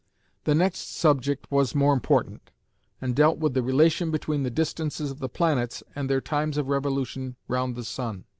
[0.45, 2.49] The next subject was more important,
[2.99, 6.69] and dealt with the relation between the distances of the planets and their times of
[6.69, 8.25] revolution round the sun.